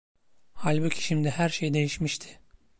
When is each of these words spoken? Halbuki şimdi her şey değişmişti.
Halbuki 0.53 1.03
şimdi 1.03 1.29
her 1.29 1.49
şey 1.49 1.73
değişmişti. 1.73 2.39